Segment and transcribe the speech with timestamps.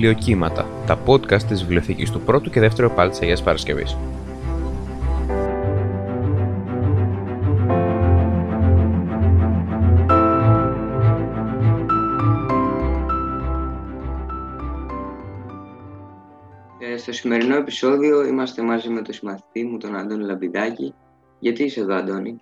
[0.00, 3.96] Βιβλιοκύματα, τα podcast της βιβλιοθήκης του πρώτου και δεύτερου επάλ της Αγίας Παρασκευής.
[16.78, 20.94] Ε, στο σημερινό επεισόδιο είμαστε μαζί με τον συμμαθητή μου, τον Αντώνη Λαμπιδάκη.
[21.38, 22.40] Γιατί είσαι εδώ, Αντώνη;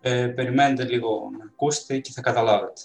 [0.00, 2.80] Ε, περιμένετε λίγο να ακούσετε και θα καταλάβετε.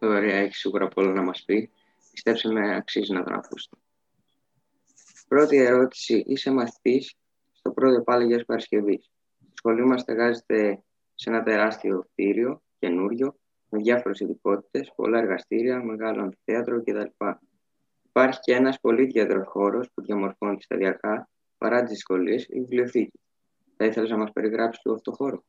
[0.00, 1.70] Ωραία, έχεις σίγουρα πολλά να μας πεις.
[2.12, 3.76] Πιστέψτε με, αξίζει να τον ακούσετε.
[5.28, 6.24] Πρώτη ερώτηση.
[6.26, 7.14] Είσαι μαθητής
[7.52, 9.10] στο πρώτο επάλεγγι Αγίας Παρασκευής.
[9.38, 10.82] Το σχολείο μας στεγάζεται
[11.14, 13.36] σε ένα τεράστιο κτίριο, καινούριο,
[13.68, 17.26] με διάφορες ειδικότητες, πολλά εργαστήρια, μεγάλο αμφιθέατρο κτλ.
[18.02, 23.20] Υπάρχει και ένας πολύ ιδιαίτερος χώρος που διαμορφώνεται σταδιακά παρά τις δυσκολίες, η βιβλιοθήκη.
[23.76, 25.44] Θα ήθελες να μας περιγράψεις λίγο αυτό το χώρο;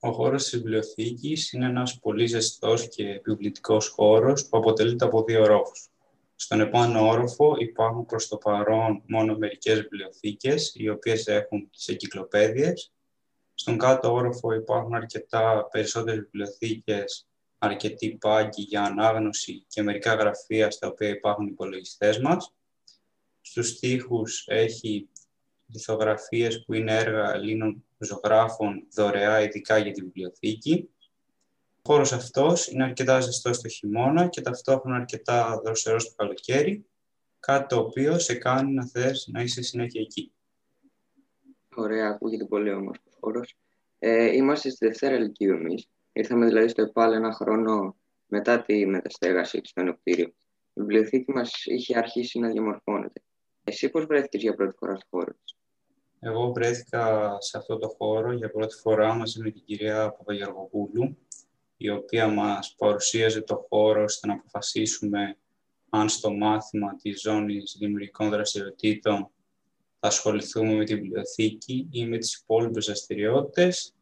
[0.00, 5.42] Ο χώρος της βιβλιοθήκης είναι ένας πολύ ζεστός και επιβλητικός χώρος που αποτελείται από δύο
[5.42, 5.88] όροφους.
[6.34, 12.92] Στον επάνω όροφο υπάρχουν προς το παρόν μόνο μερικές βιβλιοθήκες, οι οποίες έχουν τις εγκυκλοπαίδειες.
[13.54, 17.26] Στον κάτω όροφο υπάρχουν αρκετά περισσότερες βιβλιοθήκες,
[17.58, 22.54] αρκετοί πάγκοι για ανάγνωση και μερικά γραφεία στα οποία υπάρχουν οι υπολογιστές μας.
[23.40, 25.08] Στους τοίχους έχει
[25.72, 30.90] λιθογραφίες που είναι έργα Ελλήνων ζωγράφων δωρεά ειδικά για τη βιβλιοθήκη.
[31.76, 36.86] Ο χώρος αυτός είναι αρκετά ζεστός το χειμώνα και ταυτόχρονα αρκετά δροσερός το καλοκαίρι,
[37.40, 40.32] κάτι το οποίο σε κάνει να θες να είσαι συνέχεια εκεί.
[41.74, 43.56] Ωραία, ακούγεται πολύ όμορφος χώρος.
[43.98, 45.88] Ε, είμαστε στη Δευτέρα Λυκείου εμείς.
[46.12, 50.26] Ήρθαμε δηλαδή στο ΕΠΑΛ ένα χρόνο μετά τη μεταστέγαση στο νεοπτήριο.
[50.72, 53.22] Η βιβλιοθήκη μας είχε αρχίσει να διαμορφώνεται.
[53.64, 55.57] Εσύ πώς βρέθηκες για πρώτη φορά στο χώρο της;
[56.20, 61.16] Εγώ βρέθηκα σε αυτό το χώρο για πρώτη φορά μαζί με την κυρία Παπαγιαργοπούλου,
[61.76, 65.36] η οποία μας παρουσίαζε το χώρο ώστε να αποφασίσουμε
[65.88, 69.30] αν στο μάθημα της ζώνης δημιουργικών δραστηριοτήτων
[70.00, 73.94] θα ασχοληθούμε με τη βιβλιοθήκη ή με τις υπόλοιπες δραστηριότητες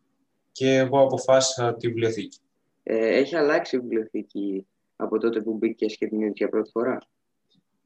[0.53, 2.39] και εγώ αποφάσισα τη βιβλιοθήκη.
[2.83, 6.99] Ε, έχει αλλάξει η βιβλιοθήκη από τότε που μπήκε και την για πρώτη φορά;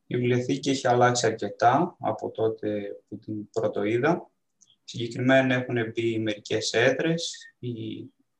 [0.06, 4.29] Η βιβλιοθήκη έχει αλλάξει αρκετά από τότε που την πρώτο είδα.
[4.90, 7.72] Συγκεκριμένα έχουν μπει μερικές έδρες, οι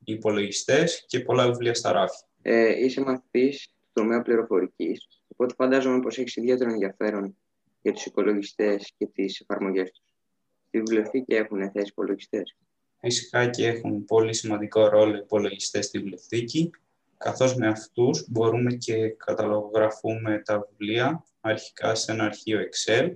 [0.03, 2.27] υπολογιστές και πολλά βιβλία στα ράφια.
[2.41, 7.37] Ε, είσαι μαθητής του τομέα πληροφορικής, οπότε φαντάζομαι πως έχεις ιδιαίτερο ενδιαφέρον
[7.81, 10.13] για τους υπολογιστές και τις εφαρμογές τους.
[10.67, 12.57] Στη βιβλιοθήκη έχουν θέσει υπολογιστές.
[12.99, 16.69] Φυσικά και έχουν πολύ σημαντικό ρόλο υπολογιστές στη βιβλιοθήκη,
[17.17, 23.11] καθώς με αυτούς μπορούμε και καταλογραφούμε τα βιβλία αρχικά σε ένα αρχείο Excel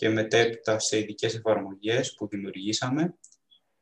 [0.00, 3.14] και μετέπειτα σε ειδικές εφαρμογές που δημιουργήσαμε.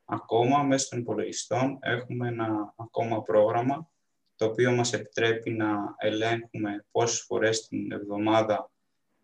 [0.05, 3.89] Ακόμα μέσω των υπολογιστών έχουμε ένα ακόμα πρόγραμμα
[4.35, 8.71] το οποίο μας επιτρέπει να ελέγχουμε πόσες φορές την εβδομάδα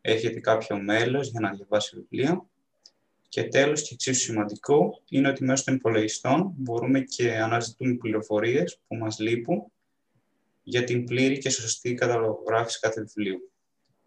[0.01, 2.45] έχετε κάποιο μέλος για να διαβάσει βιβλία.
[3.29, 8.95] Και τέλος και εξίσου σημαντικό είναι ότι μέσω των υπολογιστών μπορούμε και αναζητούμε πληροφορίες που
[8.95, 9.71] μας λείπουν
[10.63, 13.51] για την πλήρη και σωστή καταλογράφηση κάθε βιβλίου.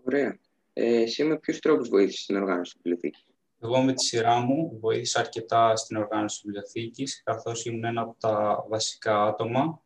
[0.05, 0.39] Ωραία.
[0.81, 3.27] Ε, εσύ με ποιους τρόπους βοήθησες στην οργάνωση της βιβλιοθήκης;
[3.61, 8.17] Εγώ με τη σειρά μου βοήθησα αρκετά στην οργάνωση της βιβλιοθήκης, καθώς ήμουν ένα από
[8.21, 9.83] τα βασικά άτομα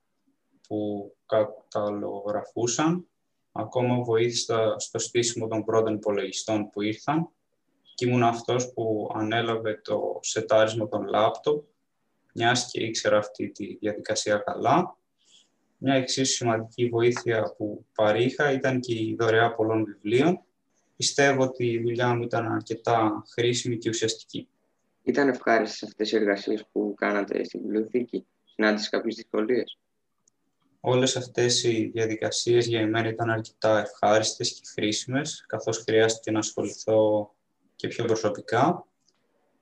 [0.69, 3.07] που καταλογραφούσαν.
[3.53, 7.29] Ακόμα βοήθησα στο στήσιμο των πρώτων υπολογιστών που ήρθαν
[7.95, 11.65] και ήμουν αυτός που ανέλαβε το σετάρισμα των λάπτοπ,
[12.35, 14.97] μιας και ήξερα αυτή τη διαδικασία καλά
[15.79, 20.43] μια εξίσου σημαντική βοήθεια που παρήχα ήταν και η δωρεά πολλών βιβλίων.
[21.03, 24.49] Πιστεύω ότι η δουλειά μου ήταν αρκετά χρήσιμη και ουσιαστική.
[25.03, 29.79] Ήταν ευχάριστες αυτές οι εργασίες που κάνατε στην βιβλιοθήκη, συνάντησε κάποιες δυσκολίες;
[30.81, 37.31] Όλες αυτές οι διαδικασίες για εμένα ήταν αρκετά ευχάριστες και χρήσιμες, καθώς χρειάστηκε να ασχοληθώ
[37.77, 38.87] και πιο προσωπικά.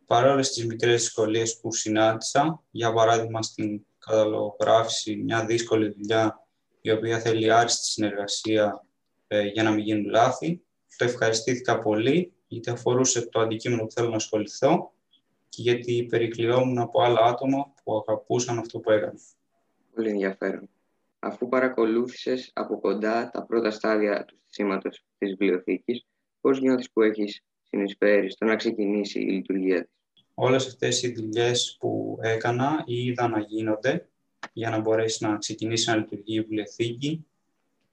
[0.07, 6.47] Παρόλες τις μικρές δυσκολίες που συνάντησα, για παράδειγμα στην καταλογράφηση μια δύσκολη δουλειά
[6.81, 8.85] η οποία θέλει άριστη συνεργασία
[9.27, 10.65] ε, για να μην γίνουν λάθη.
[10.97, 14.93] Το ευχαριστήθηκα πολύ γιατί αφορούσε το αντικείμενο που θέλω να ασχοληθώ
[15.49, 19.19] και γιατί περικλειόμουν από άλλα άτομα που αγαπούσαν αυτό που έκανα.
[19.95, 20.69] Πολύ ενδιαφέρον.
[21.19, 26.07] Αφού παρακολούθησες από κοντά τα πρώτα στάδια του στήσιματος της βιβλιοθήκης,
[26.41, 31.77] πώς νιώθεις που έχεις συνεισφέρει στο να ξεκινήσει η λειτουργία της; Όλες αυτές οι δουλειές
[31.81, 34.09] που έκανα ή είδα να γίνονται
[34.53, 37.27] για να μπορέσει να ξεκινήσει να λειτουργεί η βιβλιοθήκη,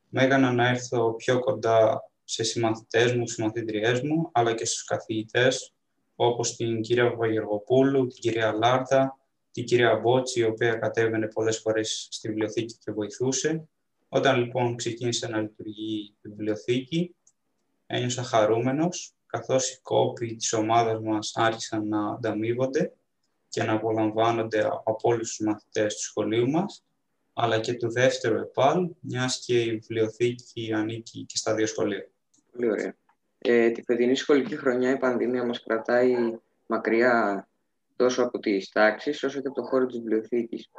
[0.09, 5.73] με έκανα να έρθω πιο κοντά σε συμμαθητές μου, συμμαθήτριές μου, αλλά και στους καθηγητές,
[6.15, 9.19] όπως την κυρία Βαγεργοπούλου, την κυρία Λάρδα,
[9.51, 13.67] την κυρία Μπότση, η οποία κατέβαινε πολλές φορές στη βιβλιοθήκη και βοηθούσε,
[14.09, 17.15] Όταν λοιπόν ξεκίνησε να λειτουργεί η βιβλιοθήκη,
[17.85, 22.93] ένιωσα χαρούμενος, καθώς οι κόποι της ομάδας μας άρχισαν να ανταμείβονται
[23.49, 26.83] και να απολαμβάνονται από όλους τους μαθητές του σχολείου μας,
[27.33, 32.09] αλλά και του δεύτερου ΕΠΑΛ, μιας και η βιβλιοθήκη ανήκει και στα δύο σχολεία.
[32.51, 32.95] Πολύ ωραία.
[33.37, 36.15] Ε, τη φετινή σχολική χρονιά η πανδημία μας κρατάει
[36.67, 37.47] μακριά
[37.95, 40.69] τόσο από τις τάξεις όσο και από το χώρο της βιβλιοθήκης.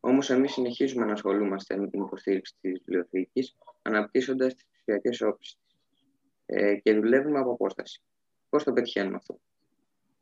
[0.00, 5.58] Όμως εμείς συνεχίζουμε να ασχολούμαστε με την υποστήριξη της βιβλιοθήκης, αναπτύσσοντας τις ψηφιακές όψεις
[6.46, 8.02] ε, και δουλεύουμε από απόσταση.
[8.48, 9.40] Πώς το πετυχαίνουμε αυτό;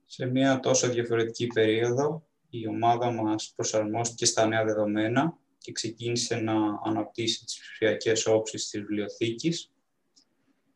[0.06, 6.54] Σε μια τόσο διαφορετική περίοδο, η ομάδα μας προσαρμόστηκε στα νέα δεδομένα και ξεκίνησε να
[6.84, 9.72] αναπτύσσει τις ψηφιακές όψεις της βιβλιοθήκης,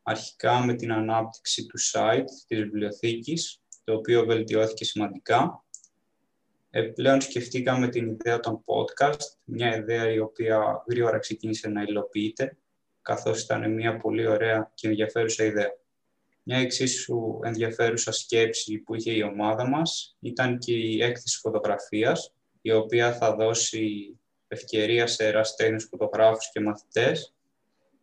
[0.03, 5.65] αρχικά με την ανάπτυξη του site της βιβλιοθήκης, το οποίο βελτιώθηκε σημαντικά.
[6.69, 12.57] Επιπλέον σκεφτήκαμε την ιδέα των podcast, μια ιδέα η οποία γρήγορα ξεκίνησε να υλοποιείται,
[13.01, 15.79] καθώς ήταν μια πολύ ωραία και ενδιαφέρουσα ιδέα.
[16.43, 22.71] Μια εξίσου ενδιαφέρουσα σκέψη που είχε η ομάδα μας ήταν και η έκθεση φωτογραφίας, η
[22.71, 27.35] οποία θα δώσει ευκαιρία σε εραστέχνες φωτογράφους και μαθητές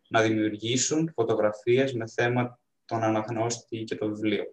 [0.09, 4.43] να δημιουργήσουν φωτογραφίες με θέμα τον αναγνώστη και το βιβλίο.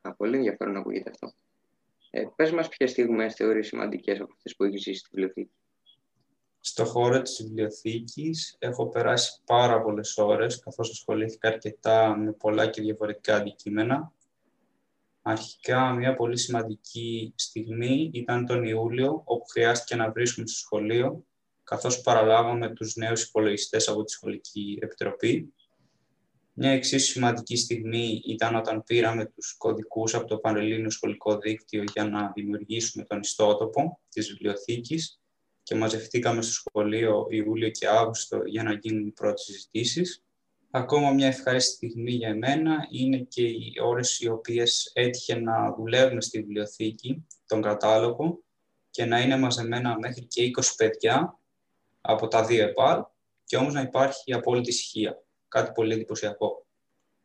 [0.00, 1.32] Α, πολύ ενδιαφέρον να ακούγεται αυτό.
[2.10, 5.52] Ε, πες μας ποιες στιγμές θεωρείς σημαντικές από αυτές που έχεις ζήσει στη βιβλιοθήκη.
[6.60, 12.82] Στο χώρο της βιβλιοθήκης έχω περάσει πάρα πολλές ώρες, καθώς ασχολήθηκα αρκετά με πολλά και
[12.82, 14.12] διαφορετικά αντικείμενα.
[15.22, 21.24] Αρχικά, μια πολύ σημαντική στιγμή ήταν τον Ιούλιο, όπου χρειάστηκε να βρίσκουμε στο σχολείο,
[21.70, 25.54] καθώς παραλάβαμε τους νέους υπολογιστές από τη Σχολική Επιτροπή.
[26.52, 32.04] Μια εξίσου σημαντική στιγμή ήταν όταν πήραμε τους κωδικούς από το Πανελλήνιο Σχολικό Δίκτυο για
[32.04, 35.20] να δημιουργήσουμε τον ιστότοπο της βιβλιοθήκης
[35.62, 40.24] και μαζευτήκαμε στο σχολείο Ιούλιο και Αύγουστο για να γίνουν οι πρώτες συζητήσεις.
[40.70, 46.20] Ακόμα μια ευχάριστη στιγμή για μένα είναι και οι ώρες οι οποίες έτυχε να δουλεύουμε
[46.20, 48.42] στη βιβλιοθήκη, τον κατάλογο,
[48.90, 51.39] και να είναι μαζεμένα μέχρι και 20 παιδιά
[52.00, 53.04] από τα δύο ΕΠΑΛ
[53.44, 55.22] και όμως να υπάρχει απόλυτη ησυχία.
[55.48, 56.66] Κάτι πολύ εντυπωσιακό.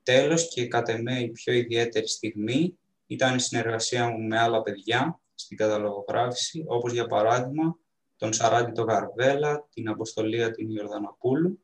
[0.04, 2.78] Τέλος και κατ' εμέ η πιο ιδιαίτερη στιγμή
[3.08, 7.78] ήταν η συνεργασία μου με άλλα παιδιά στην καταλογογράφηση, όπως για παράδειγμα
[8.18, 11.60] τον Σαράντι το Γαρβέλα, την Αποστολία την Ιορδανοπούλου.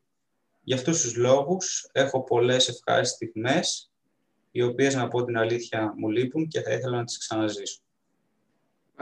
[0.60, 3.90] Για αυτούς τους λόγους έχω πολλές ευχάριστες στιγμές,
[4.50, 7.80] οι οποίες να πω την αλήθεια μου λείπουν και θα ήθελα να τις ξαναζήσω.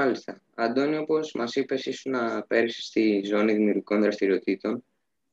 [0.00, 0.42] Μάλιστα.
[0.54, 2.14] Αντώνη, όπως μας είπες, ήσουν
[2.46, 4.84] πέρυσι στη ζώνη δημιουργικών δραστηριοτήτων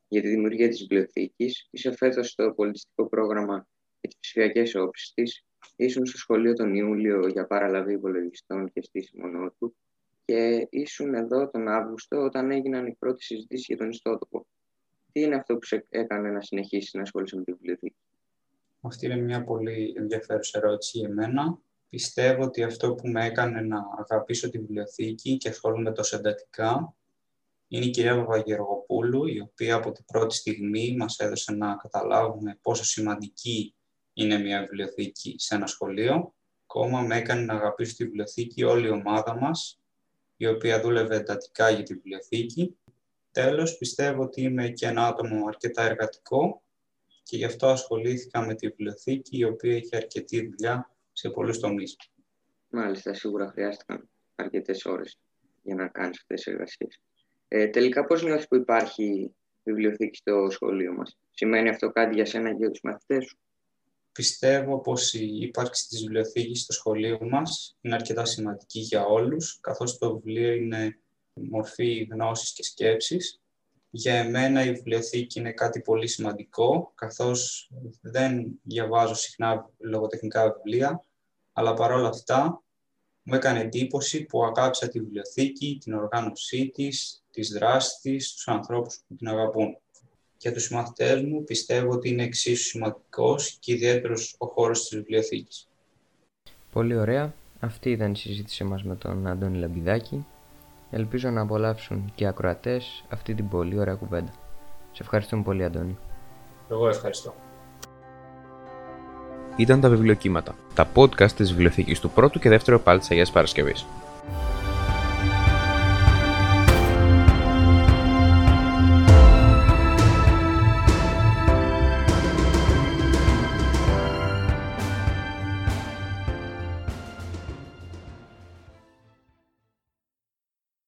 [0.08, 1.68] για τη δημιουργία της βιβλιοθήκης.
[1.72, 3.68] Είσαι φέτος στο πολιτιστικό πρόγραμμα
[4.02, 5.46] για τις ψηφιακές όψεις της.
[5.76, 9.76] Ήσουν στο σχολείο τον Ιούλιο για παραλαβή υπολογιστών και στήσιμο νότου
[10.26, 14.48] και ήσουν εδώ τον Αύγουστο όταν έγιναν οι πρώτες συζητήσεις για τον ιστότοπο.
[15.12, 17.96] Τι είναι αυτό που σε έκανε να συνεχίσεις να ασχολείσαι με τη βιβλιοθήκη;
[18.82, 21.60] Αυτή είναι μια πολύ ενδιαφέρουσα ερώτηση για μένα.
[21.90, 26.96] Πιστεύω ότι αυτό που με έκανε να αγαπήσω τη βιβλιοθήκη και ασχολούμαι τόσο εντατικά
[27.68, 32.84] είναι η κυρία Παπαγεωργοπούλου, η οποία από την πρώτη στιγμή μας έδωσε να καταλάβουμε πόσο
[32.84, 33.76] σημαντική
[34.14, 36.34] είναι μια βιβλιοθήκη σε ένα σχολείο.
[36.64, 39.80] Ακόμα με έκανε να αγαπήσω τη βιβλιοθήκη όλη η ομάδα μας,
[40.38, 42.78] η οποία δούλευε εντατικά για τη βιβλιοθήκη.
[43.32, 46.62] Τέλος, πιστεύω ότι είμαι και ένα άτομο αρκετά εργατικό
[47.24, 51.96] και γι' αυτό ασχολήθηκα με τη βιβλιοθήκη, η οποία είχε αρκετή δουλειά σε πολλούς τομείς.
[52.70, 55.20] Μάλιστα, σίγουρα χρειάστηκαν αρκετές ώρες
[55.64, 57.02] για να κάνεις αυτές τις εργασίες.
[57.48, 62.50] Ε, τελικά, πώς νιώθεις που υπάρχει βιβλιοθήκη στο σχολείο μας; Σημαίνει αυτό κάτι για σένα
[62.50, 63.38] και για τους μαθητές σου;
[64.12, 69.98] Πιστεύω πως η ύπαρξη της βιβλιοθήκης στο σχολείο μας είναι αρκετά σημαντική για όλους, καθώς
[69.98, 71.00] το βιβλίο είναι
[71.34, 73.42] μορφή γνώσης και σκέψης.
[73.90, 77.72] Για εμένα η βιβλιοθήκη είναι κάτι πολύ σημαντικό, καθώς
[78.02, 81.02] δεν διαβάζω συχνά λογοτεχνικά βιβλία,
[81.58, 82.64] αλλά παρόλα αυτά
[83.22, 89.00] μου έκανε εντύπωση που αγάπησα τη βιβλιοθήκη, την οργάνωσή της, τις δράσεις της, τους ανθρώπους
[89.08, 89.78] που την αγαπούν
[90.38, 95.68] για τους μαθητές μου πιστεύω ότι είναι εξίσου σημαντικός και ιδιαίτερος ο χώρος της βιβλιοθήκης.
[96.72, 97.34] Πολύ ωραία.
[97.60, 100.26] Αυτή ήταν η συζήτησή μας με τον Αντώνη Λαμπιδάκη.
[100.92, 104.32] Ελπίζω να απολαύσουν και οι ακροατές αυτή την πολύ ωραία κουβέντα.
[104.92, 105.98] Σε ευχαριστούμε πολύ Αντώνη.
[106.70, 107.47] Εγώ ευχαριστώ.
[109.58, 113.86] Ήταν τα βιβλιοκύματα, τα podcast της βιβλιοθήκης του πρώτου και δεύτερου πάλι της Αγίας Παρασκευής.